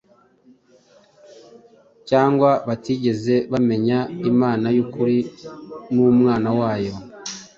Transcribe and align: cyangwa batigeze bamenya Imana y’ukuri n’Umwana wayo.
cyangwa 2.09 2.49
batigeze 2.67 3.35
bamenya 3.51 3.99
Imana 4.31 4.67
y’ukuri 4.75 5.17
n’Umwana 5.93 6.49
wayo. 6.59 6.93